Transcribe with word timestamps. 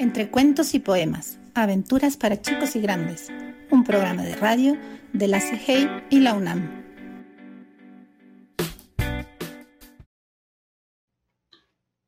Entre 0.00 0.30
cuentos 0.30 0.74
y 0.74 0.78
poemas, 0.78 1.40
aventuras 1.56 2.16
para 2.16 2.40
chicos 2.40 2.76
y 2.76 2.80
grandes, 2.80 3.32
un 3.68 3.82
programa 3.82 4.22
de 4.22 4.36
radio 4.36 4.78
de 5.12 5.26
la 5.26 5.40
CIGEI 5.40 5.88
y 6.08 6.20
la 6.20 6.34
UNAM. 6.34 6.84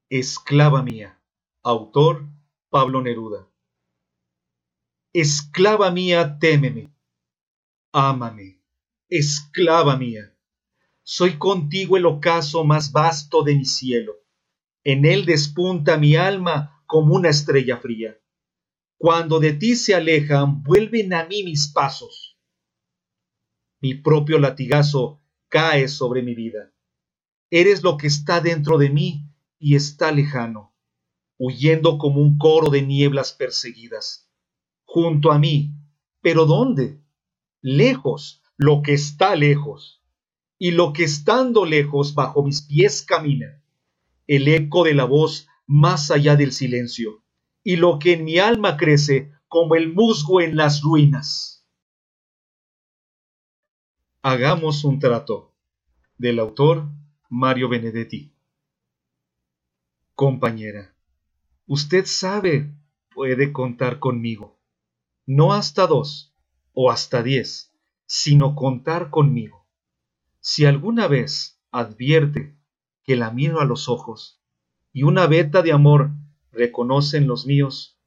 Esclava 0.08 0.84
mía, 0.84 1.20
autor 1.64 2.28
Pablo 2.68 3.02
Neruda. 3.02 3.48
Esclava 5.12 5.90
mía, 5.90 6.38
témeme, 6.38 6.94
ámame, 7.90 8.62
esclava 9.08 9.96
mía. 9.96 10.32
Soy 11.02 11.38
contigo 11.38 11.96
el 11.96 12.06
ocaso 12.06 12.62
más 12.62 12.92
vasto 12.92 13.42
de 13.42 13.56
mi 13.56 13.64
cielo. 13.64 14.14
En 14.84 15.04
él 15.04 15.26
despunta 15.26 15.96
mi 15.96 16.14
alma 16.14 16.79
como 16.90 17.14
una 17.14 17.28
estrella 17.28 17.76
fría. 17.76 18.18
Cuando 18.98 19.38
de 19.38 19.52
ti 19.52 19.76
se 19.76 19.94
alejan, 19.94 20.64
vuelven 20.64 21.14
a 21.14 21.24
mí 21.24 21.44
mis 21.44 21.68
pasos. 21.68 22.36
Mi 23.80 23.94
propio 23.94 24.40
latigazo 24.40 25.20
cae 25.48 25.86
sobre 25.86 26.22
mi 26.22 26.34
vida. 26.34 26.74
Eres 27.48 27.84
lo 27.84 27.96
que 27.96 28.08
está 28.08 28.40
dentro 28.40 28.76
de 28.76 28.90
mí 28.90 29.24
y 29.60 29.76
está 29.76 30.10
lejano, 30.10 30.74
huyendo 31.38 31.96
como 31.96 32.20
un 32.20 32.38
coro 32.38 32.70
de 32.70 32.82
nieblas 32.82 33.32
perseguidas. 33.34 34.28
Junto 34.84 35.30
a 35.30 35.38
mí, 35.38 35.70
pero 36.20 36.44
¿dónde? 36.44 37.00
Lejos, 37.62 38.42
lo 38.56 38.82
que 38.82 38.94
está 38.94 39.36
lejos. 39.36 40.02
Y 40.58 40.72
lo 40.72 40.92
que 40.92 41.04
estando 41.04 41.64
lejos 41.64 42.14
bajo 42.14 42.42
mis 42.42 42.62
pies 42.62 43.02
camina. 43.02 43.62
El 44.26 44.48
eco 44.48 44.82
de 44.82 44.94
la 44.94 45.04
voz 45.04 45.46
más 45.72 46.10
allá 46.10 46.34
del 46.34 46.50
silencio, 46.50 47.22
y 47.62 47.76
lo 47.76 48.00
que 48.00 48.14
en 48.14 48.24
mi 48.24 48.38
alma 48.38 48.76
crece 48.76 49.30
como 49.46 49.76
el 49.76 49.94
musgo 49.94 50.40
en 50.40 50.56
las 50.56 50.82
ruinas. 50.82 51.64
Hagamos 54.20 54.82
un 54.82 54.98
trato 54.98 55.54
del 56.18 56.40
autor 56.40 56.88
Mario 57.28 57.68
Benedetti. 57.68 58.34
Compañera, 60.16 60.96
usted 61.68 62.04
sabe, 62.04 62.74
puede 63.14 63.52
contar 63.52 64.00
conmigo, 64.00 64.58
no 65.24 65.52
hasta 65.52 65.86
dos 65.86 66.34
o 66.72 66.90
hasta 66.90 67.22
diez, 67.22 67.72
sino 68.06 68.56
contar 68.56 69.10
conmigo. 69.10 69.68
Si 70.40 70.64
alguna 70.64 71.06
vez 71.06 71.62
advierte 71.70 72.58
que 73.04 73.14
la 73.14 73.30
miro 73.30 73.60
a 73.60 73.64
los 73.64 73.88
ojos, 73.88 74.39
y 74.92 75.02
una 75.04 75.26
veta 75.26 75.62
de 75.62 75.72
amor 75.72 76.10
reconocen 76.52 77.26
los 77.26 77.46
míos, 77.46 77.98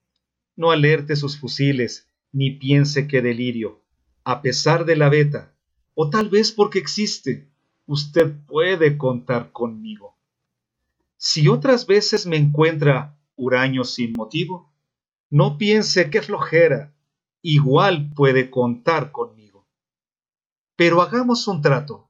no 0.56 0.72
alerte 0.72 1.16
sus 1.16 1.38
fusiles, 1.38 2.10
ni 2.32 2.52
piense 2.52 3.08
que 3.08 3.22
delirio, 3.22 3.82
a 4.24 4.42
pesar 4.42 4.86
de 4.86 4.96
la 4.96 5.10
veta, 5.10 5.54
o 5.96 6.10
tal 6.10 6.30
vez 6.30 6.52
porque 6.52 6.80
existe, 6.80 7.50
usted 7.86 8.34
puede 8.46 8.98
contar 8.98 9.52
conmigo. 9.52 10.18
Si 11.18 11.48
otras 11.48 11.88
veces 11.88 12.26
me 12.26 12.38
encuentra 12.38 13.18
huraño 13.36 13.84
sin 13.84 14.14
motivo, 14.14 14.74
no 15.30 15.58
piense 15.58 16.10
que 16.10 16.22
flojera, 16.22 16.94
igual 17.42 18.12
puede 18.16 18.50
contar 18.50 19.12
conmigo. 19.12 19.66
Pero 20.76 21.02
hagamos 21.02 21.48
un 21.48 21.62
trato. 21.62 22.10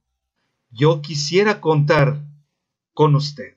Yo 0.70 1.00
quisiera 1.00 1.60
contar 1.60 2.20
con 2.92 3.14
usted. 3.14 3.56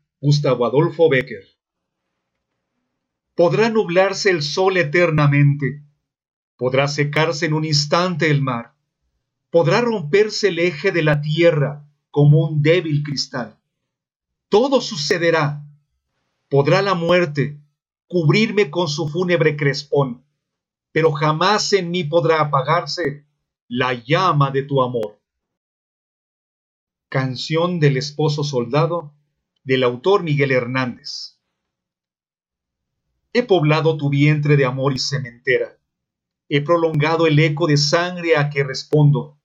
Gustavo 0.21 0.67
Adolfo 0.67 1.09
Becker. 1.09 1.43
Podrá 3.33 3.71
nublarse 3.71 4.29
el 4.29 4.43
sol 4.43 4.77
eternamente, 4.77 5.83
podrá 6.57 6.87
secarse 6.87 7.47
en 7.47 7.53
un 7.53 7.65
instante 7.65 8.29
el 8.29 8.43
mar, 8.43 8.75
podrá 9.49 9.81
romperse 9.81 10.49
el 10.49 10.59
eje 10.59 10.91
de 10.91 11.01
la 11.01 11.21
tierra 11.21 11.89
como 12.11 12.47
un 12.47 12.61
débil 12.61 13.01
cristal. 13.01 13.57
Todo 14.47 14.79
sucederá. 14.79 15.65
Podrá 16.49 16.83
la 16.83 16.93
muerte 16.93 17.59
cubrirme 18.05 18.69
con 18.69 18.89
su 18.89 19.07
fúnebre 19.07 19.57
crespón, 19.57 20.23
pero 20.91 21.11
jamás 21.13 21.73
en 21.73 21.89
mí 21.89 22.03
podrá 22.03 22.41
apagarse 22.41 23.25
la 23.67 23.93
llama 23.93 24.51
de 24.51 24.61
tu 24.61 24.83
amor. 24.83 25.19
Canción 27.09 27.79
del 27.79 27.97
esposo 27.97 28.43
soldado 28.43 29.15
del 29.63 29.83
autor 29.83 30.23
Miguel 30.23 30.51
Hernández. 30.51 31.39
He 33.33 33.43
poblado 33.43 33.95
tu 33.95 34.09
vientre 34.09 34.57
de 34.57 34.65
amor 34.65 34.93
y 34.93 34.99
cementera. 34.99 35.77
He 36.49 36.61
prolongado 36.61 37.27
el 37.27 37.39
eco 37.39 37.67
de 37.67 37.77
sangre 37.77 38.35
a 38.35 38.49
que 38.49 38.63
respondo, 38.63 39.39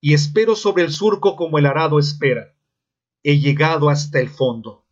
y 0.00 0.12
espero 0.14 0.54
sobre 0.54 0.84
el 0.84 0.92
surco 0.92 1.34
como 1.34 1.58
el 1.58 1.66
arado 1.66 1.98
espera. 1.98 2.54
He 3.22 3.40
llegado 3.40 3.88
hasta 3.88 4.20
el 4.20 4.28
fondo. 4.28 4.86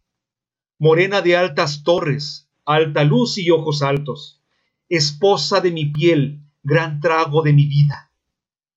Morena 0.78 1.20
de 1.20 1.36
altas 1.36 1.84
torres, 1.84 2.50
alta 2.64 3.04
luz 3.04 3.38
y 3.38 3.50
ojos 3.50 3.82
altos, 3.82 4.42
esposa 4.88 5.60
de 5.60 5.70
mi 5.70 5.86
piel, 5.86 6.40
gran 6.62 7.00
trago 7.00 7.42
de 7.42 7.52
mi 7.52 7.66
vida. 7.66 8.10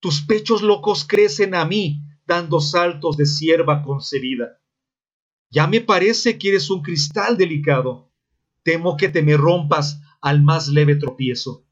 Tus 0.01 0.22
pechos 0.22 0.62
locos 0.62 1.06
crecen 1.07 1.56
a 1.56 1.66
mí, 1.66 2.01
dando 2.27 2.59
saltos 2.59 3.17
de 3.17 3.25
sierva 3.25 3.81
concebida 3.81 4.59
ya 5.50 5.67
me 5.67 5.81
parece 5.81 6.38
que 6.38 6.50
eres 6.50 6.69
un 6.69 6.81
cristal 6.81 7.38
delicado. 7.38 8.11
Temo 8.63 8.97
que 8.97 9.09
te 9.09 9.22
me 9.22 9.38
rompas 9.38 10.01
al 10.22 10.41
más 10.41 10.67
leve 10.67 10.95
tropiezo, 10.95 11.66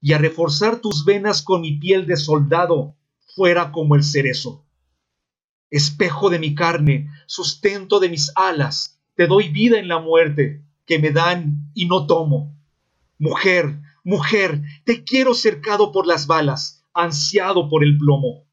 y 0.00 0.12
a 0.12 0.18
reforzar 0.18 0.80
tus 0.80 1.04
venas 1.04 1.42
con 1.42 1.60
mi 1.60 1.78
piel 1.78 2.06
de 2.06 2.16
soldado 2.16 2.96
fuera 3.34 3.70
como 3.70 3.94
el 3.94 4.02
cerezo. 4.02 4.66
Espejo 5.70 6.30
de 6.30 6.38
mi 6.38 6.54
carne, 6.54 7.08
sustento 7.26 8.00
de 8.00 8.08
mis 8.08 8.32
alas, 8.34 9.00
te 9.14 9.26
doy 9.26 9.48
vida 9.48 9.78
en 9.78 9.86
la 9.86 10.00
muerte 10.00 10.64
que 10.86 10.98
me 10.98 11.10
dan 11.10 11.70
y 11.74 11.86
no 11.86 12.06
tomo. 12.06 12.58
Mujer, 13.18 13.80
mujer, 14.02 14.62
te 14.84 15.04
quiero 15.04 15.34
cercado 15.34 15.92
por 15.92 16.06
las 16.06 16.26
balas, 16.26 16.84
ansiado 16.92 17.68
por 17.68 17.84
el 17.84 17.96
plomo. 17.96 18.48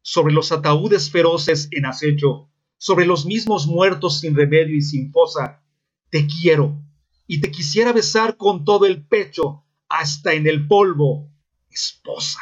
Sobre 0.00 0.34
los 0.34 0.50
ataúdes 0.50 1.10
feroces 1.10 1.68
en 1.70 1.86
acecho, 1.86 2.50
sobre 2.82 3.06
los 3.06 3.26
mismos 3.26 3.68
muertos 3.68 4.18
sin 4.18 4.34
remedio 4.34 4.74
y 4.74 4.82
sin 4.82 5.12
fosa. 5.12 5.62
Te 6.10 6.26
quiero 6.26 6.82
y 7.28 7.40
te 7.40 7.52
quisiera 7.52 7.92
besar 7.92 8.36
con 8.36 8.64
todo 8.64 8.86
el 8.86 9.06
pecho, 9.06 9.62
hasta 9.88 10.32
en 10.32 10.48
el 10.48 10.66
polvo, 10.66 11.30
esposa. 11.70 12.40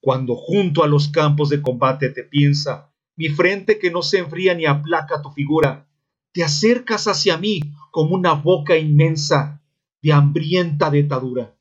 Cuando 0.00 0.36
junto 0.36 0.84
a 0.84 0.86
los 0.86 1.08
campos 1.08 1.48
de 1.48 1.60
combate 1.60 2.10
te 2.10 2.22
piensa, 2.22 2.92
mi 3.16 3.30
frente 3.30 3.80
que 3.80 3.90
no 3.90 4.02
se 4.02 4.18
enfría 4.18 4.54
ni 4.54 4.64
aplaca 4.64 5.20
tu 5.20 5.32
figura, 5.32 5.88
te 6.30 6.44
acercas 6.44 7.08
hacia 7.08 7.36
mí 7.36 7.62
como 7.90 8.14
una 8.14 8.34
boca 8.34 8.76
inmensa 8.76 9.60
de 10.02 10.12
hambrienta 10.12 10.88
detadura. 10.88 11.56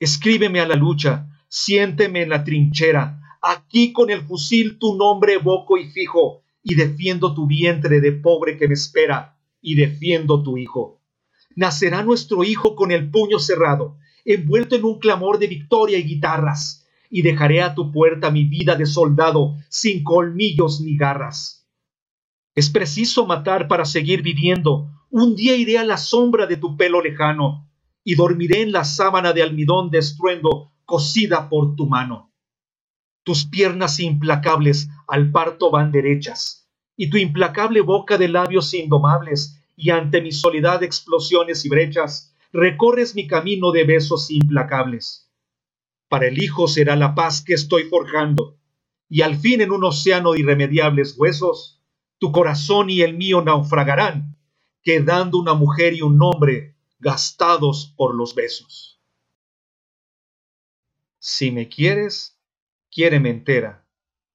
Escríbeme 0.00 0.58
a 0.58 0.66
la 0.66 0.74
lucha, 0.74 1.28
siénteme 1.46 2.22
en 2.22 2.30
la 2.30 2.42
trinchera, 2.42 3.22
Aquí 3.42 3.92
con 3.92 4.10
el 4.10 4.22
fusil 4.22 4.78
tu 4.78 4.96
nombre 4.96 5.34
evoco 5.34 5.78
y 5.78 5.90
fijo, 5.90 6.42
y 6.62 6.74
defiendo 6.74 7.34
tu 7.34 7.46
vientre 7.46 8.00
de 8.00 8.12
pobre 8.12 8.58
que 8.58 8.68
me 8.68 8.74
espera, 8.74 9.38
y 9.60 9.74
defiendo 9.74 10.42
tu 10.42 10.56
hijo. 10.56 11.00
Nacerá 11.54 12.02
nuestro 12.02 12.44
hijo 12.44 12.76
con 12.76 12.92
el 12.92 13.10
puño 13.10 13.38
cerrado, 13.38 13.98
envuelto 14.24 14.74
en 14.76 14.84
un 14.84 14.98
clamor 14.98 15.38
de 15.38 15.46
victoria 15.46 15.98
y 15.98 16.02
guitarras, 16.02 16.86
y 17.08 17.22
dejaré 17.22 17.62
a 17.62 17.74
tu 17.74 17.92
puerta 17.92 18.30
mi 18.30 18.44
vida 18.44 18.74
de 18.74 18.86
soldado, 18.86 19.56
sin 19.68 20.02
colmillos 20.02 20.80
ni 20.80 20.96
garras. 20.96 21.66
Es 22.54 22.70
preciso 22.70 23.26
matar 23.26 23.68
para 23.68 23.84
seguir 23.84 24.22
viviendo. 24.22 24.90
Un 25.10 25.36
día 25.36 25.56
iré 25.56 25.78
a 25.78 25.84
la 25.84 25.98
sombra 25.98 26.46
de 26.46 26.56
tu 26.56 26.76
pelo 26.76 27.00
lejano, 27.00 27.70
y 28.02 28.14
dormiré 28.14 28.62
en 28.62 28.72
la 28.72 28.84
sábana 28.84 29.32
de 29.32 29.42
almidón 29.42 29.90
de 29.90 29.98
estruendo 29.98 30.72
cosida 30.84 31.48
por 31.48 31.76
tu 31.76 31.86
mano. 31.86 32.32
Tus 33.26 33.44
piernas 33.44 33.98
implacables 33.98 34.88
al 35.08 35.32
parto 35.32 35.72
van 35.72 35.90
derechas, 35.90 36.70
y 36.96 37.10
tu 37.10 37.16
implacable 37.16 37.80
boca 37.80 38.18
de 38.18 38.28
labios 38.28 38.72
indomables 38.72 39.60
y 39.74 39.90
ante 39.90 40.22
mi 40.22 40.30
soledad 40.30 40.84
explosiones 40.84 41.64
y 41.64 41.68
brechas, 41.68 42.36
recorres 42.52 43.16
mi 43.16 43.26
camino 43.26 43.72
de 43.72 43.82
besos 43.82 44.30
implacables. 44.30 45.28
Para 46.08 46.28
el 46.28 46.40
hijo 46.40 46.68
será 46.68 46.94
la 46.94 47.16
paz 47.16 47.42
que 47.42 47.54
estoy 47.54 47.88
forjando, 47.88 48.60
y 49.08 49.22
al 49.22 49.36
fin 49.36 49.60
en 49.60 49.72
un 49.72 49.82
océano 49.82 50.30
de 50.30 50.40
irremediables 50.42 51.18
huesos, 51.18 51.82
tu 52.18 52.30
corazón 52.30 52.90
y 52.90 53.00
el 53.00 53.16
mío 53.16 53.42
naufragarán, 53.42 54.36
quedando 54.84 55.38
una 55.38 55.54
mujer 55.54 55.94
y 55.94 56.02
un 56.02 56.22
hombre 56.22 56.76
gastados 57.00 57.92
por 57.96 58.14
los 58.14 58.36
besos. 58.36 59.00
Si 61.18 61.50
me 61.50 61.68
quieres, 61.68 62.35
quiéreme 62.96 63.28
entera, 63.28 63.86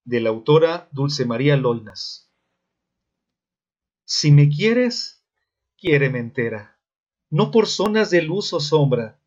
de 0.03 0.19
la 0.19 0.29
autora 0.29 0.87
Dulce 0.91 1.25
María 1.25 1.57
Lolnas. 1.57 2.31
Si 4.05 4.31
me 4.31 4.49
quieres, 4.49 5.25
quiéreme 5.77 6.19
entera, 6.19 6.79
no 7.31 7.49
por 7.49 7.65
zonas 7.65 8.11
de 8.11 8.21
luz 8.21 8.53
o 8.53 8.59
sombra. 8.59 9.19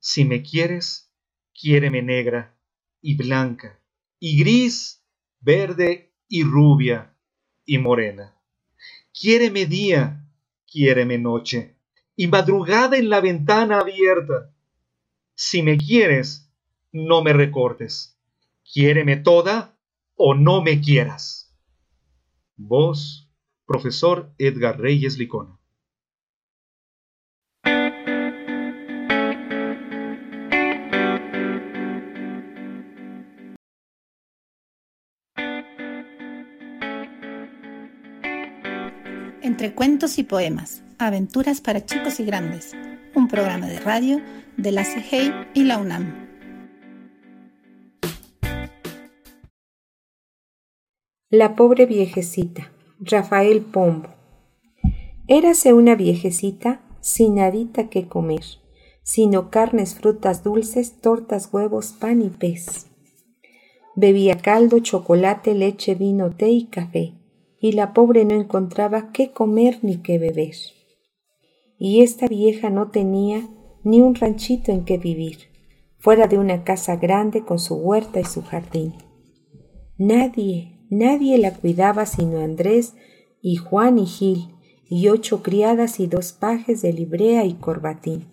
Si 0.00 0.26
me 0.26 0.42
quieres, 0.42 1.10
quiéreme 1.58 2.02
negra 2.02 2.60
y 3.00 3.16
blanca, 3.16 3.80
y 4.18 4.38
gris, 4.38 5.02
verde 5.40 6.12
y 6.28 6.42
rubia 6.42 7.16
y 7.64 7.78
morena. 7.78 8.38
Quiéreme 9.18 9.64
día, 9.64 10.30
quiéreme 10.70 11.16
noche, 11.16 11.78
y 12.16 12.26
madrugada 12.26 12.98
en 12.98 13.08
la 13.08 13.22
ventana 13.22 13.78
abierta. 13.78 14.54
Si 15.34 15.62
me 15.62 15.78
quieres, 15.78 16.52
no 16.92 17.22
me 17.22 17.32
recortes. 17.32 18.17
Quiéreme 18.70 19.16
toda 19.16 19.78
o 20.14 20.34
no 20.34 20.60
me 20.62 20.80
quieras. 20.82 21.56
Vos, 22.56 23.32
profesor 23.66 24.34
Edgar 24.36 24.78
Reyes 24.78 25.16
Licona. 25.16 25.58
Entre 39.40 39.74
cuentos 39.74 40.18
y 40.18 40.24
poemas, 40.24 40.82
aventuras 40.98 41.62
para 41.62 41.86
chicos 41.86 42.20
y 42.20 42.24
grandes, 42.26 42.76
un 43.14 43.28
programa 43.28 43.66
de 43.66 43.80
radio 43.80 44.20
de 44.58 44.72
la 44.72 44.84
CIGEI 44.84 45.32
y 45.54 45.64
la 45.64 45.78
UNAM. 45.78 46.27
La 51.30 51.56
pobre 51.56 51.84
viejecita, 51.84 52.72
Rafael 53.00 53.60
Pombo. 53.60 54.08
Érase 55.26 55.74
una 55.74 55.94
viejecita 55.94 56.80
sin 57.02 57.34
nadita 57.34 57.90
que 57.90 58.08
comer, 58.08 58.40
sino 59.02 59.50
carnes, 59.50 59.94
frutas 59.94 60.42
dulces, 60.42 61.02
tortas, 61.02 61.50
huevos, 61.52 61.92
pan 61.92 62.22
y 62.22 62.30
pez. 62.30 62.86
Bebía 63.94 64.38
caldo, 64.38 64.78
chocolate, 64.78 65.54
leche, 65.54 65.94
vino, 65.94 66.34
té 66.34 66.48
y 66.48 66.64
café 66.64 67.12
y 67.60 67.72
la 67.72 67.92
pobre 67.92 68.24
no 68.24 68.34
encontraba 68.34 69.12
qué 69.12 69.30
comer 69.30 69.80
ni 69.82 69.98
qué 69.98 70.18
beber. 70.18 70.54
Y 71.78 72.00
esta 72.00 72.26
vieja 72.26 72.70
no 72.70 72.90
tenía 72.90 73.46
ni 73.84 74.00
un 74.00 74.14
ranchito 74.14 74.72
en 74.72 74.86
que 74.86 74.96
vivir, 74.96 75.50
fuera 75.98 76.26
de 76.26 76.38
una 76.38 76.64
casa 76.64 76.96
grande 76.96 77.44
con 77.44 77.58
su 77.58 77.74
huerta 77.74 78.18
y 78.18 78.24
su 78.24 78.40
jardín. 78.40 78.94
Nadie, 79.98 80.77
nadie 80.90 81.38
la 81.38 81.54
cuidaba 81.54 82.06
sino 82.06 82.40
Andrés 82.40 82.94
y 83.40 83.56
Juan 83.56 83.98
y 83.98 84.06
Gil, 84.06 84.54
y 84.90 85.08
ocho 85.08 85.42
criadas 85.42 86.00
y 86.00 86.06
dos 86.06 86.32
pajes 86.32 86.82
de 86.82 86.92
librea 86.92 87.44
y 87.44 87.54
corbatín. 87.54 88.26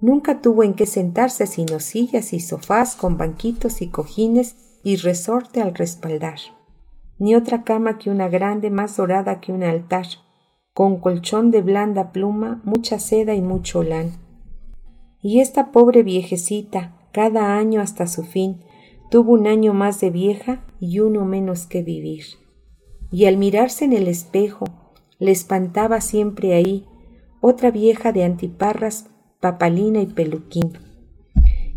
Nunca 0.00 0.40
tuvo 0.40 0.62
en 0.62 0.74
qué 0.74 0.86
sentarse 0.86 1.46
sino 1.46 1.80
sillas 1.80 2.32
y 2.32 2.40
sofás 2.40 2.94
con 2.94 3.16
banquitos 3.16 3.82
y 3.82 3.88
cojines 3.88 4.56
y 4.84 4.96
resorte 4.96 5.60
al 5.60 5.74
respaldar 5.74 6.38
ni 7.18 7.34
otra 7.34 7.64
cama 7.64 7.98
que 7.98 8.10
una 8.10 8.28
grande 8.28 8.70
más 8.70 8.96
dorada 8.96 9.40
que 9.40 9.52
un 9.52 9.62
altar, 9.62 10.06
con 10.72 11.00
colchón 11.00 11.50
de 11.50 11.62
blanda 11.62 12.12
pluma, 12.12 12.60
mucha 12.64 13.00
seda 13.00 13.34
y 13.34 13.42
mucho 13.42 13.82
lán. 13.82 14.12
Y 15.20 15.40
esta 15.40 15.72
pobre 15.72 16.04
viejecita, 16.04 16.96
cada 17.12 17.56
año 17.56 17.80
hasta 17.80 18.06
su 18.06 18.22
fin, 18.22 18.62
tuvo 19.10 19.32
un 19.32 19.46
año 19.46 19.74
más 19.74 20.00
de 20.00 20.10
vieja 20.10 20.64
y 20.80 21.00
uno 21.00 21.24
menos 21.24 21.66
que 21.66 21.82
vivir. 21.82 22.24
Y 23.10 23.24
al 23.24 23.36
mirarse 23.36 23.84
en 23.84 23.92
el 23.92 24.06
espejo, 24.06 24.66
le 25.18 25.32
espantaba 25.32 26.00
siempre 26.00 26.54
ahí 26.54 26.86
otra 27.40 27.70
vieja 27.70 28.12
de 28.12 28.24
antiparras, 28.24 29.06
papalina 29.40 30.00
y 30.00 30.06
peluquín. 30.06 30.72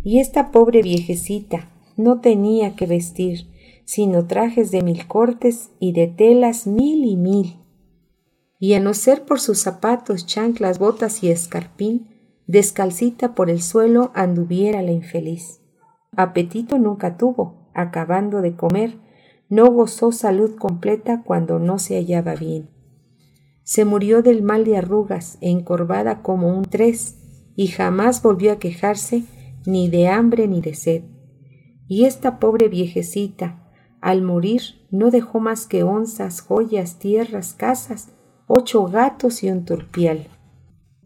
Y 0.03 0.19
esta 0.19 0.51
pobre 0.51 0.81
viejecita 0.81 1.69
no 1.95 2.21
tenía 2.21 2.75
que 2.75 2.87
vestir, 2.87 3.47
sino 3.85 4.25
trajes 4.25 4.71
de 4.71 4.81
mil 4.81 5.07
cortes 5.07 5.71
y 5.79 5.93
de 5.93 6.07
telas 6.07 6.67
mil 6.67 7.05
y 7.05 7.15
mil. 7.15 7.57
Y 8.59 8.73
a 8.73 8.79
no 8.79 8.93
ser 8.93 9.25
por 9.25 9.39
sus 9.39 9.59
zapatos, 9.59 10.25
chanclas, 10.25 10.79
botas 10.79 11.23
y 11.23 11.31
escarpín, 11.31 12.07
descalcita 12.47 13.33
por 13.33 13.49
el 13.49 13.61
suelo 13.61 14.11
anduviera 14.13 14.81
la 14.81 14.91
infeliz. 14.91 15.60
Apetito 16.15 16.77
nunca 16.77 17.15
tuvo, 17.15 17.69
acabando 17.73 18.41
de 18.41 18.55
comer, 18.55 18.97
no 19.47 19.71
gozó 19.71 20.11
salud 20.11 20.57
completa 20.57 21.23
cuando 21.23 21.57
no 21.57 21.79
se 21.79 21.95
hallaba 21.95 22.35
bien. 22.35 22.69
Se 23.63 23.85
murió 23.85 24.21
del 24.21 24.43
mal 24.43 24.65
de 24.65 24.77
arrugas, 24.77 25.37
encorvada 25.39 26.21
como 26.21 26.49
un 26.49 26.63
tres, 26.63 27.17
y 27.55 27.67
jamás 27.67 28.21
volvió 28.21 28.51
a 28.51 28.59
quejarse 28.59 29.23
ni 29.65 29.89
de 29.89 30.09
hambre 30.09 30.47
ni 30.47 30.61
de 30.61 30.73
sed. 30.73 31.03
Y 31.87 32.05
esta 32.05 32.39
pobre 32.39 32.67
viejecita, 32.67 33.69
al 34.01 34.21
morir 34.21 34.61
no 34.89 35.11
dejó 35.11 35.39
más 35.39 35.67
que 35.67 35.83
onzas, 35.83 36.41
joyas, 36.41 36.99
tierras, 36.99 37.53
casas, 37.53 38.09
ocho 38.47 38.85
gatos 38.85 39.43
y 39.43 39.49
un 39.49 39.63
turpial. 39.63 40.27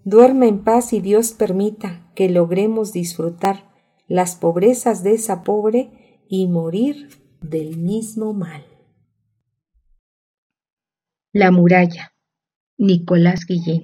Duerma 0.04 0.48
en 0.48 0.64
paz 0.64 0.94
y 0.94 1.02
Dios 1.02 1.34
permita 1.34 2.10
que 2.16 2.30
logremos 2.30 2.94
disfrutar 2.94 3.75
las 4.08 4.36
pobrezas 4.36 5.04
de 5.04 5.14
esa 5.14 5.44
pobre 5.44 6.22
y 6.28 6.48
morir 6.48 7.10
del 7.42 7.78
mismo 7.78 8.34
mal. 8.34 8.66
La 11.32 11.52
muralla. 11.52 12.14
Nicolás 12.78 13.46
Guillén. 13.48 13.84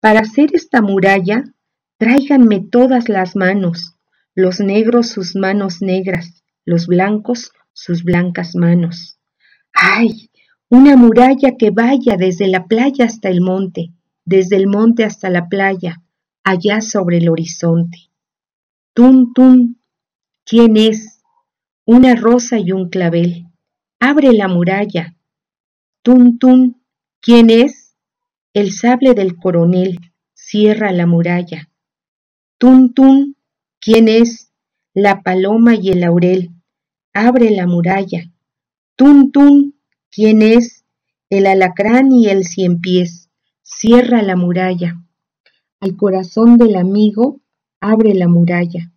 Para 0.00 0.20
hacer 0.20 0.50
esta 0.54 0.80
muralla, 0.80 1.44
tráiganme 1.96 2.60
todas 2.60 3.08
las 3.08 3.34
manos, 3.34 3.96
los 4.34 4.60
negros 4.60 5.08
sus 5.08 5.34
manos 5.34 5.82
negras, 5.82 6.44
los 6.64 6.86
blancos 6.86 7.52
sus 7.72 8.04
blancas 8.04 8.54
manos. 8.54 9.18
¡Ay! 9.72 10.30
Una 10.68 10.96
muralla 10.96 11.56
que 11.56 11.70
vaya 11.70 12.16
desde 12.16 12.46
la 12.48 12.66
playa 12.66 13.06
hasta 13.06 13.28
el 13.28 13.40
monte, 13.40 13.92
desde 14.24 14.56
el 14.56 14.66
monte 14.66 15.04
hasta 15.04 15.30
la 15.30 15.48
playa, 15.48 16.02
allá 16.44 16.80
sobre 16.80 17.18
el 17.18 17.28
horizonte. 17.28 18.07
Tun, 18.98 19.32
tun, 19.32 19.80
¿quién 20.44 20.76
es? 20.76 21.22
Una 21.86 22.16
rosa 22.16 22.58
y 22.58 22.72
un 22.72 22.88
clavel. 22.88 23.46
Abre 24.00 24.32
la 24.32 24.48
muralla. 24.48 25.14
Tun, 26.02 26.40
tun, 26.40 26.82
¿quién 27.20 27.48
es? 27.48 27.94
El 28.54 28.72
sable 28.72 29.14
del 29.14 29.36
coronel. 29.36 30.00
Cierra 30.34 30.90
la 30.90 31.06
muralla. 31.06 31.70
Tun, 32.58 32.92
tun, 32.92 33.36
¿quién 33.80 34.08
es? 34.08 34.50
La 34.94 35.22
paloma 35.22 35.76
y 35.76 35.90
el 35.90 36.00
laurel 36.00 36.50
abre 37.14 37.52
la 37.52 37.68
muralla. 37.68 38.32
Tun, 38.96 39.30
tun, 39.30 39.78
¿quién 40.10 40.42
es? 40.42 40.84
El 41.30 41.46
alacrán 41.46 42.10
y 42.10 42.30
el 42.30 42.42
cien 42.42 42.80
pies, 42.80 43.30
cierra 43.62 44.22
la 44.22 44.34
muralla. 44.34 45.00
Al 45.78 45.96
corazón 45.96 46.58
del 46.58 46.74
amigo, 46.74 47.40
abre 47.80 48.14
la 48.14 48.28
muralla. 48.28 48.92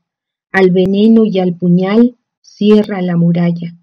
Al 0.52 0.72
veneno 0.72 1.26
y 1.26 1.40
al 1.40 1.56
puñal, 1.56 2.18
cierra 2.42 3.02
la 3.02 3.16
muralla. 3.16 3.76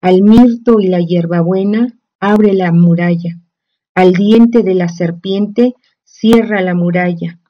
Al 0.00 0.22
mirto 0.22 0.80
y 0.80 0.88
la 0.88 1.00
hierbabuena, 1.00 1.98
abre 2.20 2.52
la 2.54 2.72
muralla. 2.72 3.40
Al 3.94 4.12
diente 4.12 4.62
de 4.62 4.74
la 4.74 4.88
serpiente, 4.88 5.74
cierra 6.04 6.60
la 6.60 6.74
muralla. 6.74 7.40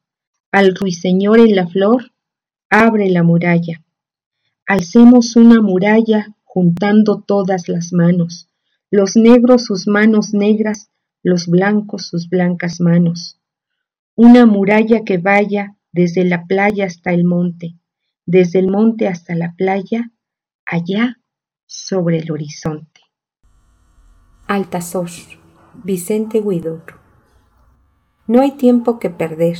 Al 0.52 0.74
ruiseñor 0.74 1.40
en 1.40 1.54
la 1.54 1.66
flor, 1.66 2.12
abre 2.70 3.10
la 3.10 3.22
muralla. 3.22 3.82
Alcemos 4.66 5.36
una 5.36 5.60
muralla 5.60 6.34
juntando 6.44 7.22
todas 7.24 7.68
las 7.68 7.92
manos, 7.92 8.48
los 8.90 9.16
negros 9.16 9.64
sus 9.64 9.86
manos 9.86 10.32
negras, 10.32 10.88
los 11.22 11.46
blancos 11.46 12.06
sus 12.06 12.28
blancas 12.28 12.80
manos. 12.80 13.38
Una 14.14 14.46
muralla 14.46 15.04
que 15.04 15.18
vaya 15.18 15.75
desde 15.96 16.26
la 16.26 16.44
playa 16.44 16.84
hasta 16.84 17.14
el 17.14 17.24
monte, 17.24 17.78
desde 18.26 18.58
el 18.58 18.68
monte 18.68 19.08
hasta 19.08 19.34
la 19.34 19.54
playa, 19.56 20.12
allá 20.66 21.16
sobre 21.64 22.18
el 22.18 22.30
horizonte. 22.30 23.00
Altazor, 24.46 25.08
Vicente 25.84 26.40
Huidor. 26.40 26.82
No 28.26 28.42
hay 28.42 28.52
tiempo 28.58 28.98
que 28.98 29.08
perder. 29.08 29.56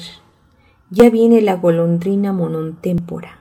Ya 0.91 1.09
viene 1.09 1.41
la 1.41 1.55
golondrina 1.55 2.35
monontémpora. 2.35 3.41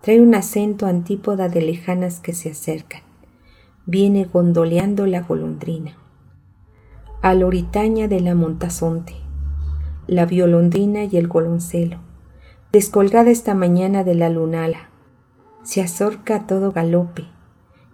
Trae 0.00 0.20
un 0.20 0.36
acento 0.36 0.86
antípoda 0.86 1.48
de 1.48 1.62
lejanas 1.62 2.20
que 2.20 2.34
se 2.34 2.52
acercan. 2.52 3.02
Viene 3.84 4.26
gondoleando 4.26 5.06
la 5.06 5.22
golondrina. 5.22 5.96
Aloritaña 7.20 8.06
de 8.06 8.20
la 8.20 8.36
montazonte, 8.36 9.14
la 10.06 10.24
violondrina 10.24 11.02
y 11.02 11.16
el 11.16 11.26
goloncelo, 11.26 12.11
descolgada 12.72 13.30
esta 13.30 13.54
mañana 13.54 14.02
de 14.02 14.14
la 14.14 14.30
lunala, 14.30 14.88
se 15.62 15.82
azorca 15.82 16.36
a 16.36 16.46
todo 16.46 16.72
galope. 16.72 17.26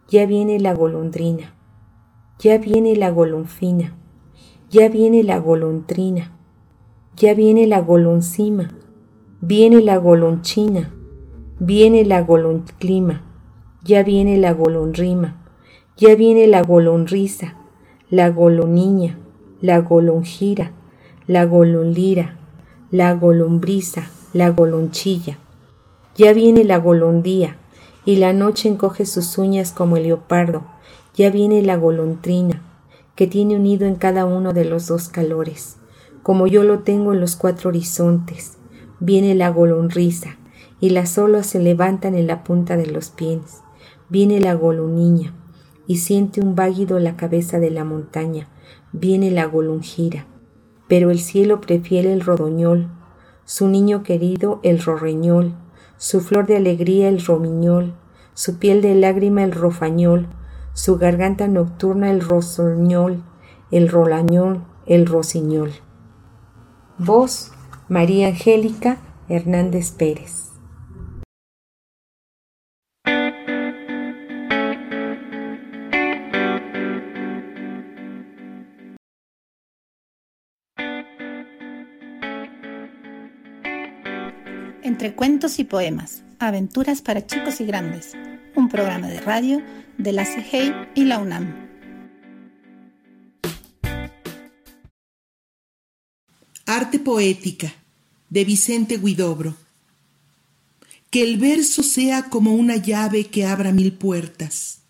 Ya 0.08 0.24
viene 0.24 0.60
la 0.60 0.72
golondrina, 0.72 1.52
ya 2.38 2.58
viene 2.58 2.94
la 2.94 3.10
golonfina, 3.10 3.96
ya 4.70 4.88
viene 4.88 5.24
la 5.24 5.40
golondrina, 5.40 6.32
ya 7.16 7.34
viene 7.34 7.66
la 7.66 7.80
goloncima, 7.80 8.70
viene 9.40 9.82
la 9.82 9.98
golonchina, 9.98 10.94
viene 11.58 12.04
la 12.04 12.22
golonclima, 12.22 13.22
ya 13.82 14.04
viene 14.04 14.36
la 14.38 14.52
golonrima, 14.52 15.44
ya 15.96 16.14
viene 16.14 16.46
la 16.46 16.62
golonrisa, 16.62 17.56
la 18.10 18.30
goloniña, 18.30 19.18
la 19.60 19.80
golonjira, 19.80 20.70
la 21.26 21.44
golonlira, 21.46 22.38
la 22.92 23.14
golombrisa, 23.14 24.08
la 24.32 24.50
golonchilla. 24.50 25.38
Ya 26.16 26.32
viene 26.32 26.64
la 26.64 26.78
golondía, 26.78 27.56
y 28.04 28.16
la 28.16 28.32
noche 28.32 28.68
encoge 28.68 29.06
sus 29.06 29.38
uñas 29.38 29.72
como 29.72 29.96
el 29.96 30.04
leopardo. 30.04 30.64
Ya 31.14 31.30
viene 31.30 31.62
la 31.62 31.76
golondrina, 31.76 32.62
que 33.14 33.26
tiene 33.26 33.56
unido 33.56 33.86
en 33.86 33.96
cada 33.96 34.24
uno 34.24 34.52
de 34.52 34.64
los 34.64 34.86
dos 34.86 35.08
calores, 35.08 35.76
como 36.22 36.46
yo 36.46 36.62
lo 36.64 36.80
tengo 36.80 37.12
en 37.12 37.20
los 37.20 37.36
cuatro 37.36 37.70
horizontes. 37.70 38.58
Viene 39.00 39.34
la 39.34 39.50
golonrisa, 39.50 40.36
y 40.80 40.90
las 40.90 41.18
olas 41.18 41.46
se 41.46 41.58
levantan 41.58 42.14
en 42.14 42.26
la 42.26 42.44
punta 42.44 42.76
de 42.76 42.86
los 42.86 43.10
pies. 43.10 43.62
Viene 44.08 44.40
la 44.40 44.54
goloniña, 44.54 45.34
y 45.86 45.96
siente 45.96 46.40
un 46.40 46.54
váguido 46.54 46.98
la 46.98 47.16
cabeza 47.16 47.58
de 47.58 47.70
la 47.70 47.84
montaña. 47.84 48.48
Viene 48.92 49.30
la 49.30 49.46
golonjira, 49.46 50.26
pero 50.86 51.10
el 51.10 51.18
cielo 51.18 51.60
prefiere 51.60 52.12
el 52.12 52.20
rodoñol, 52.20 52.88
su 53.48 53.66
niño 53.66 54.02
querido 54.02 54.60
el 54.62 54.78
rorreñol, 54.78 55.54
su 55.96 56.20
flor 56.20 56.46
de 56.46 56.58
alegría 56.58 57.08
el 57.08 57.24
romiñol, 57.24 57.94
su 58.34 58.58
piel 58.58 58.82
de 58.82 58.94
lágrima 58.94 59.42
el 59.42 59.52
rofañol, 59.52 60.26
su 60.74 60.98
garganta 60.98 61.48
nocturna 61.48 62.10
el 62.10 62.20
rosoñol, 62.20 63.22
el 63.70 63.88
rolañol, 63.88 64.64
el 64.84 65.06
rosiñol. 65.06 65.72
Voz 66.98 67.52
María 67.88 68.28
Angélica 68.28 68.98
Hernández 69.30 69.92
Pérez. 69.92 70.47
Entre 84.98 85.14
cuentos 85.14 85.60
y 85.60 85.64
poemas, 85.64 86.24
aventuras 86.40 87.02
para 87.02 87.24
chicos 87.24 87.60
y 87.60 87.64
grandes, 87.64 88.14
un 88.56 88.68
programa 88.68 89.06
de 89.06 89.20
radio 89.20 89.62
de 89.96 90.10
la 90.10 90.24
CIGEI 90.24 90.72
y 90.96 91.04
la 91.04 91.20
UNAM. 91.20 91.54
Arte 96.66 96.98
Poética 96.98 97.72
de 98.28 98.44
Vicente 98.44 98.98
Guidobro. 98.98 99.54
Que 101.10 101.22
el 101.22 101.38
verso 101.38 101.84
sea 101.84 102.24
como 102.24 102.54
una 102.54 102.74
llave 102.74 103.26
que 103.26 103.46
abra 103.46 103.70
mil 103.70 103.92
puertas, 103.92 104.80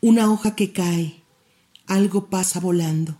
una 0.00 0.30
hoja 0.30 0.54
que 0.54 0.70
cae, 0.70 1.24
algo 1.88 2.30
pasa 2.30 2.60
volando. 2.60 3.18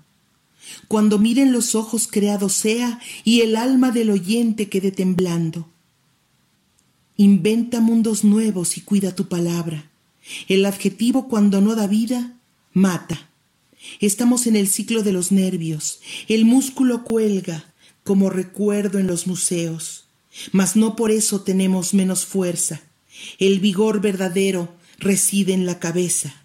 Cuando 0.87 1.19
miren 1.19 1.51
los 1.51 1.75
ojos 1.75 2.07
creados 2.07 2.53
sea 2.53 3.01
y 3.25 3.41
el 3.41 3.57
alma 3.57 3.91
del 3.91 4.11
oyente 4.11 4.69
quede 4.69 4.93
temblando 4.93 5.67
Inventa 7.19 7.81
mundos 7.81 8.25
nuevos 8.25 8.77
y 8.77 8.83
cuida 8.83 9.15
tu 9.15 9.29
palabra. 9.29 9.91
El 10.49 10.67
adjetivo 10.67 11.29
cuando 11.29 11.63
no 11.63 11.75
da 11.75 11.87
vida, 11.87 12.35
mata. 12.75 13.31
Estamos 14.01 14.47
en 14.47 14.55
el 14.55 14.69
ciclo 14.69 15.03
de 15.03 15.13
los 15.13 15.33
nervios. 15.33 16.01
El 16.29 16.45
músculo 16.45 17.05
cuelga, 17.05 17.73
como 18.05 18.29
recuerdo 18.29 18.99
en 18.99 19.07
los 19.07 19.27
museos. 19.27 20.05
Mas 20.53 20.77
no 20.77 20.95
por 20.95 21.11
eso 21.11 21.41
tenemos 21.41 21.95
menos 21.95 22.27
fuerza. 22.27 22.83
El 23.39 23.61
vigor 23.61 24.03
verdadero 24.03 24.75
reside 24.99 25.55
en 25.55 25.65
la 25.65 25.79
cabeza. 25.79 26.43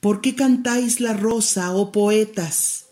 ¿Por 0.00 0.20
qué 0.20 0.34
cantáis 0.34 1.00
la 1.00 1.12
rosa, 1.12 1.72
oh 1.72 1.92
poetas? 1.92 2.86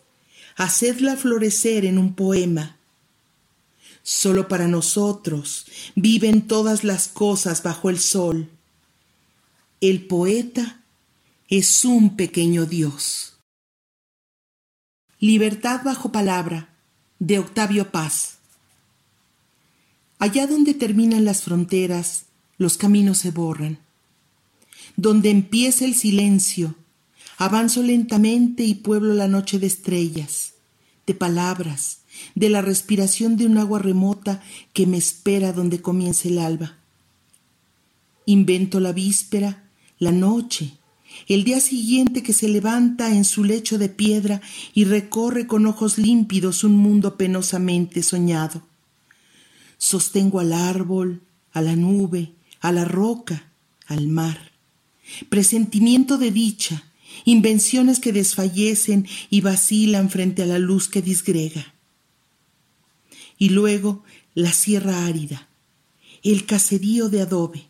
Hacedla 0.54 1.16
florecer 1.16 1.84
en 1.84 1.98
un 1.98 2.14
poema 2.14 2.76
Solo 4.06 4.48
para 4.48 4.68
nosotros 4.68 5.64
viven 5.94 6.46
todas 6.46 6.84
las 6.84 7.08
cosas 7.08 7.62
bajo 7.62 7.88
el 7.88 7.98
sol. 7.98 8.50
El 9.80 10.06
poeta 10.06 10.82
es 11.48 11.86
un 11.86 12.14
pequeño 12.14 12.66
Dios. 12.66 13.38
Libertad 15.20 15.80
bajo 15.82 16.12
palabra 16.12 16.68
de 17.18 17.38
Octavio 17.38 17.90
Paz. 17.90 18.34
Allá 20.18 20.46
donde 20.46 20.74
terminan 20.74 21.24
las 21.24 21.42
fronteras, 21.42 22.26
los 22.58 22.76
caminos 22.76 23.16
se 23.16 23.30
borran. 23.30 23.78
Donde 24.96 25.30
empieza 25.30 25.86
el 25.86 25.94
silencio, 25.94 26.74
avanzo 27.38 27.82
lentamente 27.82 28.64
y 28.64 28.74
pueblo 28.74 29.14
la 29.14 29.28
noche 29.28 29.58
de 29.58 29.66
estrellas, 29.66 30.52
de 31.06 31.14
palabras, 31.14 32.03
de 32.34 32.50
la 32.50 32.62
respiración 32.62 33.36
de 33.36 33.46
un 33.46 33.58
agua 33.58 33.78
remota 33.78 34.42
que 34.72 34.86
me 34.86 34.96
espera 34.96 35.52
donde 35.52 35.80
comience 35.80 36.28
el 36.28 36.38
alba. 36.38 36.76
Invento 38.26 38.80
la 38.80 38.92
víspera, 38.92 39.64
la 39.98 40.12
noche, 40.12 40.74
el 41.28 41.44
día 41.44 41.60
siguiente 41.60 42.22
que 42.22 42.32
se 42.32 42.48
levanta 42.48 43.14
en 43.14 43.24
su 43.24 43.44
lecho 43.44 43.78
de 43.78 43.88
piedra 43.88 44.40
y 44.72 44.84
recorre 44.84 45.46
con 45.46 45.66
ojos 45.66 45.98
límpidos 45.98 46.64
un 46.64 46.76
mundo 46.76 47.16
penosamente 47.16 48.02
soñado. 48.02 48.62
Sostengo 49.78 50.40
al 50.40 50.52
árbol, 50.52 51.22
a 51.52 51.60
la 51.60 51.76
nube, 51.76 52.32
a 52.60 52.72
la 52.72 52.84
roca, 52.84 53.52
al 53.86 54.08
mar. 54.08 54.52
Presentimiento 55.28 56.16
de 56.18 56.30
dicha, 56.30 56.84
invenciones 57.24 58.00
que 58.00 58.12
desfallecen 58.12 59.06
y 59.30 59.42
vacilan 59.42 60.10
frente 60.10 60.42
a 60.42 60.46
la 60.46 60.58
luz 60.58 60.88
que 60.88 61.02
disgrega 61.02 61.73
y 63.38 63.50
luego 63.50 64.04
la 64.34 64.52
sierra 64.52 65.06
árida, 65.06 65.48
el 66.22 66.46
caserío 66.46 67.08
de 67.08 67.22
adobe, 67.22 67.66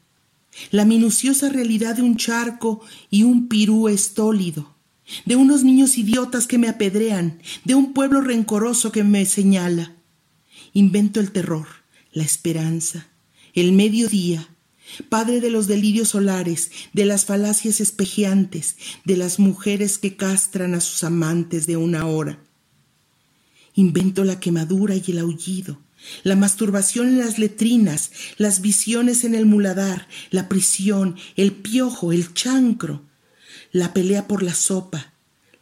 la 0.70 0.84
minuciosa 0.84 1.48
realidad 1.48 1.96
de 1.96 2.02
un 2.02 2.16
charco 2.16 2.80
y 3.10 3.24
un 3.24 3.48
pirú 3.48 3.88
estólido, 3.88 4.74
de 5.26 5.36
unos 5.36 5.64
niños 5.64 5.98
idiotas 5.98 6.46
que 6.46 6.58
me 6.58 6.68
apedrean, 6.68 7.40
de 7.64 7.74
un 7.74 7.92
pueblo 7.92 8.20
rencoroso 8.20 8.92
que 8.92 9.04
me 9.04 9.26
señala. 9.26 9.92
Invento 10.72 11.20
el 11.20 11.32
terror, 11.32 11.66
la 12.12 12.22
esperanza, 12.22 13.08
el 13.52 13.72
mediodía, 13.72 14.48
padre 15.08 15.40
de 15.40 15.50
los 15.50 15.66
delirios 15.66 16.08
solares, 16.08 16.70
de 16.92 17.04
las 17.04 17.24
falacias 17.24 17.80
espejeantes, 17.80 18.76
de 19.04 19.16
las 19.16 19.38
mujeres 19.38 19.98
que 19.98 20.16
castran 20.16 20.74
a 20.74 20.80
sus 20.80 21.04
amantes 21.04 21.66
de 21.66 21.76
una 21.76 22.06
hora 22.06 22.38
Invento 23.74 24.24
la 24.24 24.38
quemadura 24.38 24.94
y 24.94 25.02
el 25.08 25.18
aullido, 25.18 25.80
la 26.22 26.36
masturbación 26.36 27.08
en 27.08 27.18
las 27.18 27.38
letrinas, 27.38 28.10
las 28.36 28.60
visiones 28.60 29.24
en 29.24 29.34
el 29.34 29.46
muladar, 29.46 30.08
la 30.30 30.48
prisión, 30.48 31.16
el 31.36 31.52
piojo, 31.52 32.12
el 32.12 32.32
chancro, 32.34 33.02
la 33.72 33.92
pelea 33.92 34.28
por 34.28 34.42
la 34.42 34.54
sopa, 34.54 35.14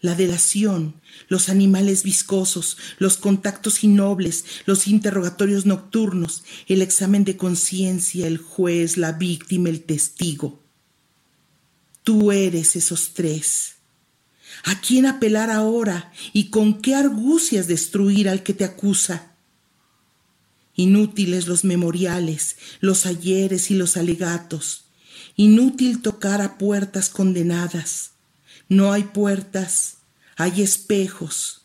la 0.02 0.14
delación, 0.14 1.00
los 1.28 1.49
animales 1.49 2.02
viscosos, 2.02 2.76
los 2.99 3.16
contactos 3.16 3.85
innobles, 3.85 4.45
los 4.66 4.88
interrogatorios 4.88 5.64
nocturnos, 5.64 6.42
el 6.66 6.83
examen 6.83 7.25
de 7.25 7.37
conciencia, 7.37 8.26
el 8.26 8.37
juez, 8.37 8.97
la 8.97 9.12
víctima, 9.12 9.69
el 9.69 9.83
testigo. 9.83 10.61
Tú 12.02 12.33
eres 12.33 12.75
esos 12.75 13.14
tres. 13.14 13.76
¿A 14.64 14.80
quién 14.80 15.06
apelar 15.06 15.50
ahora 15.50 16.12
y 16.32 16.50
con 16.50 16.80
qué 16.80 16.94
argucias 16.94 17.66
destruir 17.66 18.28
al 18.28 18.42
que 18.42 18.54
te 18.54 18.64
acusa? 18.64 19.32
Inútiles 20.75 21.49
los 21.49 21.64
memoriales, 21.64 22.56
los 22.80 23.06
ayeres 23.06 23.71
y 23.71 23.75
los 23.75 23.97
alegatos. 23.97 24.85
Inútil 25.37 26.00
tocar 26.02 26.40
a 26.40 26.59
puertas 26.59 27.11
condenadas. 27.11 28.12
No 28.68 28.92
hay 28.92 29.04
puertas, 29.04 29.99
hay 30.37 30.62
espejos. 30.62 31.62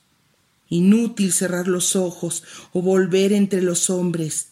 Inútil 0.70 1.32
cerrar 1.32 1.68
los 1.68 1.96
ojos 1.96 2.44
o 2.74 2.82
volver 2.82 3.32
entre 3.32 3.62
los 3.62 3.90
hombres. 3.90 4.50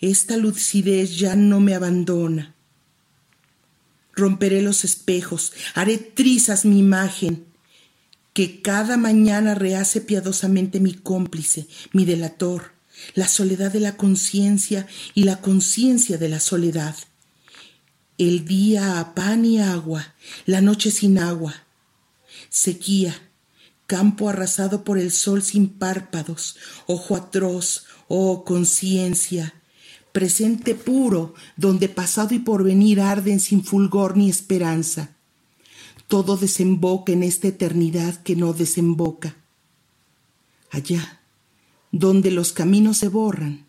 Esta 0.00 0.36
lucidez 0.36 1.16
ya 1.16 1.34
no 1.36 1.60
me 1.60 1.74
abandona. 1.74 2.54
Romperé 4.12 4.60
los 4.62 4.84
espejos, 4.84 5.52
haré 5.74 5.96
trizas 5.98 6.64
mi 6.64 6.78
imagen, 6.78 7.46
que 8.34 8.60
cada 8.60 8.96
mañana 8.96 9.54
rehace 9.54 10.00
piadosamente 10.00 10.80
mi 10.80 10.92
cómplice, 10.92 11.68
mi 11.92 12.04
delator, 12.04 12.72
la 13.14 13.28
soledad 13.28 13.72
de 13.72 13.80
la 13.80 13.96
conciencia 13.96 14.86
y 15.14 15.22
la 15.22 15.40
conciencia 15.40 16.18
de 16.18 16.28
la 16.28 16.40
soledad. 16.40 16.96
El 18.18 18.44
día 18.44 18.98
a 18.98 19.14
pan 19.14 19.44
y 19.44 19.60
agua, 19.60 20.14
la 20.46 20.60
noche 20.60 20.90
sin 20.90 21.18
agua, 21.18 21.54
sequía, 22.48 23.14
campo 23.86 24.28
arrasado 24.28 24.82
por 24.82 24.98
el 24.98 25.12
sol 25.12 25.42
sin 25.42 25.68
párpados, 25.68 26.56
ojo 26.86 27.14
atroz, 27.16 27.84
oh 28.08 28.44
conciencia, 28.44 29.54
presente 30.10 30.74
puro, 30.74 31.34
donde 31.56 31.88
pasado 31.88 32.34
y 32.34 32.40
porvenir 32.40 33.00
arden 33.00 33.38
sin 33.38 33.64
fulgor 33.64 34.16
ni 34.16 34.28
esperanza. 34.28 35.10
Todo 36.08 36.36
desemboca 36.36 37.12
en 37.12 37.22
esta 37.22 37.48
eternidad 37.48 38.22
que 38.22 38.36
no 38.36 38.52
desemboca. 38.52 39.36
Allá, 40.70 41.20
donde 41.92 42.30
los 42.30 42.52
caminos 42.52 42.98
se 42.98 43.08
borran, 43.08 43.64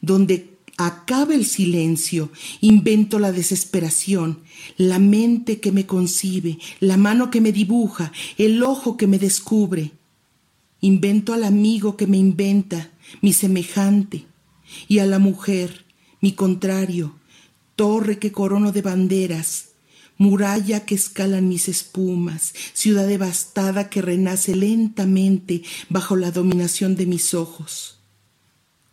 donde 0.00 0.54
acaba 0.76 1.34
el 1.34 1.46
silencio, 1.46 2.30
invento 2.60 3.18
la 3.18 3.32
desesperación, 3.32 4.40
la 4.76 4.98
mente 4.98 5.60
que 5.60 5.72
me 5.72 5.86
concibe, 5.86 6.58
la 6.80 6.96
mano 6.96 7.30
que 7.30 7.40
me 7.40 7.52
dibuja, 7.52 8.12
el 8.38 8.62
ojo 8.62 8.96
que 8.96 9.06
me 9.06 9.18
descubre. 9.18 9.92
Invento 10.80 11.32
al 11.32 11.44
amigo 11.44 11.96
que 11.96 12.06
me 12.06 12.18
inventa, 12.18 12.90
mi 13.22 13.32
semejante, 13.32 14.26
y 14.88 14.98
a 14.98 15.06
la 15.06 15.18
mujer, 15.18 15.84
mi 16.20 16.32
contrario, 16.32 17.14
torre 17.76 18.18
que 18.18 18.32
corono 18.32 18.72
de 18.72 18.82
banderas, 18.82 19.70
muralla 20.16 20.84
que 20.84 20.94
escalan 20.94 21.48
mis 21.48 21.68
espumas, 21.68 22.54
ciudad 22.72 23.06
devastada 23.06 23.88
que 23.88 24.02
renace 24.02 24.54
lentamente 24.54 25.62
bajo 25.88 26.16
la 26.16 26.30
dominación 26.30 26.96
de 26.96 27.06
mis 27.06 27.34
ojos. 27.34 27.98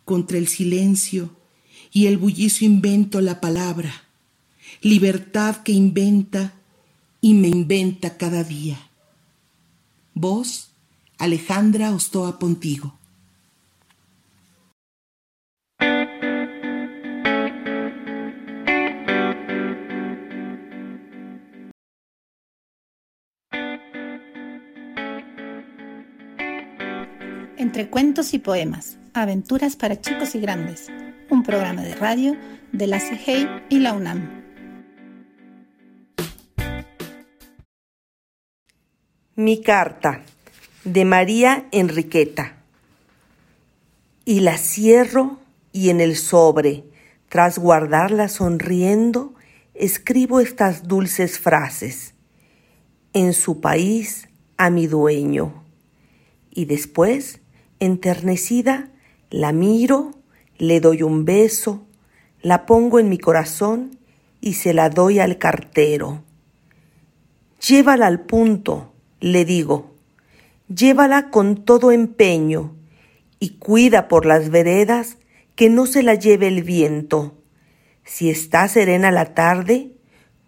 Contra 0.04 0.38
el 0.38 0.48
silencio 0.48 1.30
y 1.92 2.06
el 2.06 2.18
bullicio 2.18 2.66
invento 2.66 3.20
la 3.20 3.40
palabra, 3.40 4.04
libertad 4.80 5.58
que 5.58 5.72
inventa 5.72 6.54
y 7.20 7.34
me 7.34 7.48
inventa 7.48 8.16
cada 8.16 8.42
día. 8.42 8.88
Vos, 10.14 10.70
Alejandra 11.18 11.94
Ostoa 11.94 12.38
Pontigo. 12.38 12.98
Entre 27.62 27.88
cuentos 27.88 28.34
y 28.34 28.40
poemas, 28.40 28.98
aventuras 29.14 29.76
para 29.76 30.00
chicos 30.00 30.34
y 30.34 30.40
grandes, 30.40 30.88
un 31.30 31.44
programa 31.44 31.82
de 31.82 31.94
radio 31.94 32.36
de 32.72 32.88
la 32.88 32.98
CIGEI 32.98 33.46
y 33.68 33.78
la 33.78 33.92
UNAM. 33.92 34.42
Mi 39.36 39.62
carta 39.62 40.24
de 40.82 41.04
María 41.04 41.68
Enriqueta. 41.70 42.56
Y 44.24 44.40
la 44.40 44.58
cierro 44.58 45.38
y 45.70 45.90
en 45.90 46.00
el 46.00 46.16
sobre, 46.16 46.82
tras 47.28 47.60
guardarla 47.60 48.28
sonriendo, 48.28 49.34
escribo 49.74 50.40
estas 50.40 50.88
dulces 50.88 51.38
frases. 51.38 52.14
En 53.12 53.32
su 53.32 53.60
país 53.60 54.28
a 54.56 54.68
mi 54.68 54.88
dueño. 54.88 55.62
Y 56.50 56.64
después 56.64 57.38
Enternecida, 57.82 58.90
la 59.28 59.50
miro, 59.50 60.12
le 60.56 60.78
doy 60.78 61.02
un 61.02 61.24
beso, 61.24 61.84
la 62.40 62.64
pongo 62.64 63.00
en 63.00 63.08
mi 63.08 63.18
corazón 63.18 63.98
y 64.40 64.52
se 64.52 64.72
la 64.72 64.88
doy 64.88 65.18
al 65.18 65.36
cartero. 65.36 66.22
Llévala 67.66 68.06
al 68.06 68.20
punto, 68.20 68.92
le 69.18 69.44
digo, 69.44 69.96
llévala 70.72 71.30
con 71.30 71.64
todo 71.64 71.90
empeño 71.90 72.76
y 73.40 73.56
cuida 73.56 74.06
por 74.06 74.26
las 74.26 74.50
veredas 74.50 75.18
que 75.56 75.68
no 75.68 75.86
se 75.86 76.04
la 76.04 76.14
lleve 76.14 76.46
el 76.46 76.62
viento. 76.62 77.42
Si 78.04 78.30
está 78.30 78.68
serena 78.68 79.10
la 79.10 79.34
tarde, 79.34 79.90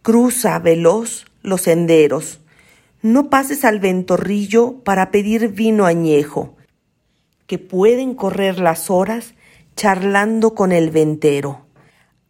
cruza 0.03 0.57
veloz 0.61 1.25
los 1.43 1.63
senderos. 1.63 2.43
No 3.03 3.29
pases 3.29 3.65
al 3.65 3.81
ventorrillo 3.81 4.85
para 4.85 5.11
pedir 5.11 5.49
vino 5.49 5.85
añejo 5.85 6.55
que 7.47 7.59
pueden 7.59 8.15
correr 8.15 8.59
las 8.59 8.91
horas 8.91 9.35
charlando 9.77 10.55
con 10.55 10.73
el 10.73 10.91
ventero. 10.91 11.67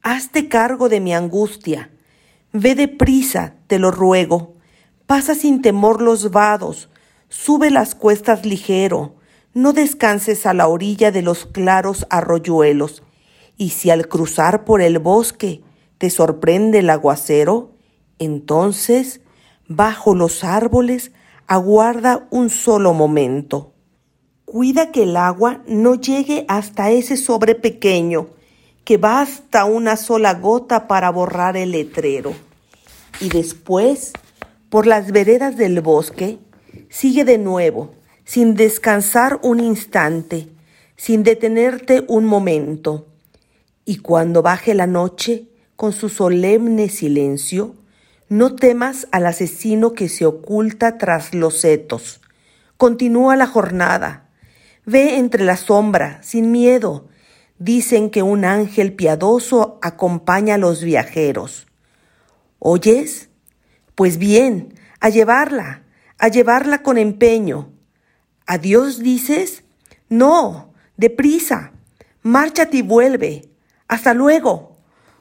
Hazte 0.03 0.49
cargo 0.49 0.89
de 0.89 1.01
mi 1.01 1.15
angustia. 1.15 1.91
Ve 2.53 2.75
deprisa, 2.75 3.55
te 3.67 3.79
lo 3.79 3.91
ruego. 3.91 4.55
Pasa 5.07 5.35
sin 5.35 5.63
temor 5.63 6.01
los 6.01 6.31
vados. 6.31 6.91
Sube 7.29 7.71
las 7.71 7.95
cuestas 7.95 8.45
ligero. 8.47 9.17
No 9.53 9.73
descanses 9.73 10.47
a 10.47 10.55
la 10.55 10.67
orilla 10.69 11.11
de 11.11 11.23
los 11.23 11.47
claros 11.47 12.07
arroyuelos. 12.11 13.03
Y 13.57 13.71
si 13.71 13.91
al 13.91 14.09
cruzar 14.09 14.65
por 14.65 14.83
el 14.83 14.99
bosque 14.99 15.63
te 15.99 16.11
sorprende 16.11 16.81
el 16.81 16.91
aguacero, 16.91 17.73
entonces, 18.19 19.21
bajo 19.69 20.15
los 20.15 20.45
árboles, 20.45 21.13
aguarda 21.47 22.27
un 22.31 22.51
solo 22.51 22.95
momento. 22.95 23.74
Cuida 24.45 24.93
que 24.93 25.05
el 25.05 25.17
agua 25.17 25.63
no 25.67 25.95
llegue 25.95 26.45
hasta 26.49 26.91
ese 26.91 27.17
sobre 27.17 27.55
pequeño, 27.55 28.29
que 28.85 28.99
basta 28.99 29.65
una 29.65 29.97
sola 29.97 30.35
gota 30.35 30.87
para 30.87 31.11
borrar 31.11 31.57
el 31.57 31.71
letrero. 31.71 32.35
Y 33.21 33.31
después, 33.31 34.13
por 34.69 34.87
las 34.87 35.13
veredas 35.13 35.57
del 35.57 35.81
bosque, 35.81 36.39
sigue 36.91 37.25
de 37.25 37.39
nuevo, 37.39 37.95
sin 38.25 38.55
descansar 38.55 39.41
un 39.43 39.61
instante, 39.61 40.49
sin 40.95 41.23
detenerte 41.23 42.05
un 42.07 42.27
momento. 42.27 43.07
Y 43.87 43.97
cuando 43.99 44.43
baje 44.43 44.75
la 44.75 44.87
noche, 44.87 45.49
con 45.75 45.93
su 45.93 46.11
solemne 46.11 46.91
silencio, 46.91 47.75
no 48.29 48.55
temas 48.55 49.09
al 49.11 49.27
asesino 49.27 49.95
que 49.95 50.09
se 50.11 50.27
oculta 50.27 50.99
tras 50.99 51.35
los 51.35 51.61
setos. 51.61 52.21
Continúa 52.77 53.37
la 53.37 53.47
jornada 53.47 54.24
Ve 54.87 55.17
entre 55.17 55.45
la 55.45 55.57
sombra, 55.57 56.23
sin 56.23 56.51
miedo. 56.51 57.09
Dicen 57.59 58.11
que 58.11 58.23
un 58.23 58.45
ángel 58.45 58.93
piadoso 58.93 59.79
acompaña 59.81 60.57
a 60.57 60.59
los 60.59 60.83
viajeros. 60.83 61.67
¿Oyes? 62.59 63.31
Pues 63.95 64.19
bien, 64.19 64.75
a 65.01 65.09
llevarla, 65.09 65.85
a 66.19 66.29
llevarla 66.29 66.83
con 66.83 66.99
empeño. 66.99 67.71
¿Adiós 68.47 68.99
dices? 68.99 69.65
No, 70.09 70.73
deprisa. 70.97 71.73
Márchate 72.23 72.79
y 72.79 72.83
vuelve. 72.83 73.49
Hasta 73.89 74.15
luego. 74.15 74.77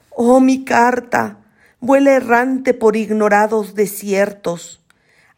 Oh, 0.10 0.39
mi 0.39 0.65
carta, 0.65 1.39
vuela 1.80 2.12
errante 2.12 2.73
por 2.73 2.95
ignorados 2.95 3.76
desiertos. 3.76 4.82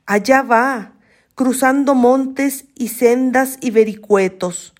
Allá 0.06 0.42
va, 0.42 0.95
cruzando 1.36 1.96
montes 1.96 2.66
y 2.76 2.88
sendas 2.88 3.58
y 3.60 3.72
vericuetos. 3.72 4.74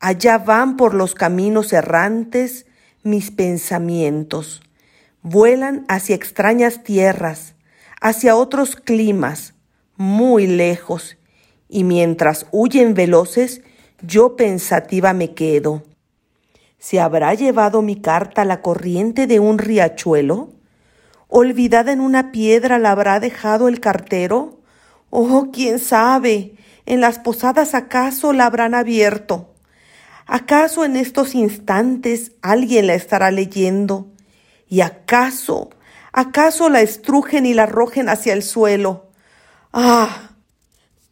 Allá 0.00 0.38
van 0.38 0.76
por 0.76 0.92
los 0.92 1.14
caminos 1.14 1.72
errantes 1.72 2.66
mis 3.04 3.30
pensamientos. 3.30 4.60
Vuelan 5.22 5.84
hacia 5.88 6.16
extrañas 6.16 6.82
tierras, 6.82 7.54
hacia 8.00 8.34
otros 8.34 8.74
climas, 8.74 9.54
muy 9.96 10.48
lejos, 10.48 11.16
y 11.68 11.84
mientras 11.84 12.46
huyen 12.50 12.94
veloces, 12.94 13.62
yo 14.02 14.36
pensativa 14.36 15.12
me 15.12 15.32
quedo. 15.32 15.84
¿Se 16.78 17.00
habrá 17.00 17.34
llevado 17.34 17.82
mi 17.82 17.96
carta 18.00 18.44
la 18.44 18.60
corriente 18.60 19.26
de 19.26 19.38
un 19.40 19.58
riachuelo? 19.58 20.50
¿Olvidada 21.28 21.92
en 21.92 22.00
una 22.00 22.32
piedra 22.32 22.78
la 22.78 22.90
habrá 22.90 23.20
dejado 23.20 23.68
el 23.68 23.80
cartero? 23.80 24.60
Oh, 25.16 25.50
quién 25.52 25.78
sabe, 25.78 26.56
en 26.86 27.00
las 27.00 27.20
posadas 27.20 27.76
acaso 27.76 28.32
la 28.32 28.46
habrán 28.46 28.74
abierto. 28.74 29.54
¿Acaso 30.26 30.84
en 30.84 30.96
estos 30.96 31.36
instantes 31.36 32.32
alguien 32.42 32.88
la 32.88 32.94
estará 32.94 33.30
leyendo? 33.30 34.08
¿Y 34.68 34.80
acaso, 34.80 35.70
acaso 36.12 36.68
la 36.68 36.80
estrujen 36.80 37.46
y 37.46 37.54
la 37.54 37.62
arrojen 37.62 38.08
hacia 38.08 38.32
el 38.32 38.42
suelo? 38.42 39.12
Ah, 39.72 40.32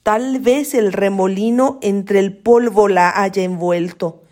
Tal 0.03 0.41
vez 0.41 0.75
el 0.75 0.93
remolino 0.93 1.79
entre 1.81 2.19
el 2.19 2.37
polvo 2.37 2.88
la 2.88 3.23
haya 3.23 3.45
envuelto, 3.45 4.25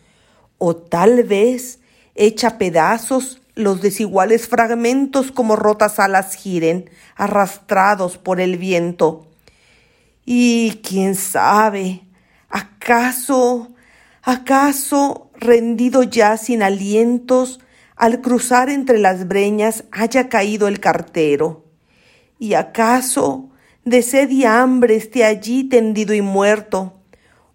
o 0.59 0.75
tal 0.75 1.23
vez 1.23 1.79
hecha 2.17 2.59
pedazos 2.59 3.41
los 3.55 3.81
desiguales 3.81 4.49
fragmentos 4.49 5.31
como 5.31 5.55
rotas 5.55 6.01
alas 6.01 6.35
giren, 6.35 6.91
arrastrados 7.15 8.19
por 8.19 8.41
el 8.41 8.59
viento. 8.59 9.30
Y 10.33 10.81
quién 10.85 11.17
sabe, 11.17 12.07
acaso, 12.49 13.75
acaso, 14.23 15.33
rendido 15.35 16.05
ya 16.05 16.37
sin 16.37 16.63
alientos, 16.63 17.59
al 17.97 18.21
cruzar 18.21 18.71
entre 18.71 18.99
las 18.99 19.27
breñas 19.27 19.83
haya 19.91 20.29
caído 20.29 20.69
el 20.69 20.79
cartero. 20.79 21.65
Y 22.39 22.55
acaso, 22.55 23.51
de 23.85 24.03
sed 24.03 24.31
y 24.31 24.45
hambre 24.45 24.95
esté 24.95 25.25
allí 25.25 25.65
tendido 25.65 26.15
y 26.15 26.23
muerto. 26.23 27.01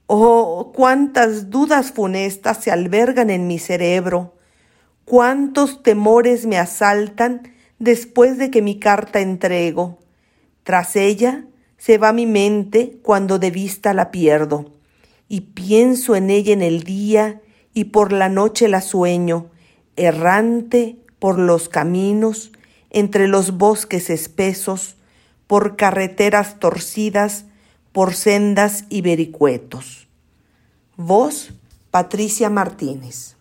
Oh, 0.08 0.74
cuántas 0.76 1.50
dudas 1.50 1.94
funestas 1.94 2.62
se 2.62 2.72
albergan 2.72 3.30
en 3.30 3.48
mi 3.48 3.58
cerebro, 3.58 4.36
cuántos 5.06 5.82
temores 5.82 6.46
me 6.46 6.58
asaltan 6.58 7.54
después 7.80 8.38
de 8.38 8.52
que 8.52 8.62
mi 8.62 8.80
carta 8.80 9.22
entrego. 9.22 9.98
Tras 10.66 10.98
ella 10.98 11.46
se 11.86 12.00
va 12.00 12.14
mi 12.14 12.26
mente 12.26 12.98
cuando 13.04 13.38
de 13.38 13.52
vista 13.52 13.94
la 13.94 14.10
pierdo, 14.10 14.72
y 15.30 15.42
pienso 15.42 16.16
en 16.16 16.32
ella 16.32 16.52
en 16.52 16.64
el 16.64 16.82
día 16.82 17.44
y 17.76 17.84
por 17.86 18.12
la 18.12 18.28
noche 18.28 18.68
la 18.68 18.82
sueño, 18.82 19.52
errante 19.96 20.98
por 21.20 21.38
los 21.38 21.70
caminos, 21.70 22.52
entre 22.90 23.28
los 23.28 23.60
bosques 23.60 24.10
espesos, 24.10 24.96
por 25.46 25.76
carreteras 25.76 26.58
torcidas, 26.60 27.46
por 27.92 28.16
sendas 28.16 28.86
y 28.90 29.02
vericuetos. 29.02 30.08
Voz, 30.98 31.54
Patricia 31.92 32.50
Martínez. 32.50 33.36